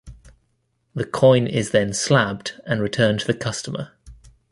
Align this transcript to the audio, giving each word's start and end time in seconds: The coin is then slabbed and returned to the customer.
The 0.95 1.05
coin 1.05 1.45
is 1.45 1.69
then 1.69 1.93
slabbed 1.93 2.59
and 2.65 2.81
returned 2.81 3.19
to 3.19 3.27
the 3.27 3.35
customer. 3.35 3.91